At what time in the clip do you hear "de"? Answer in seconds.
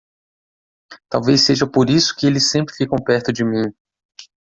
3.31-3.45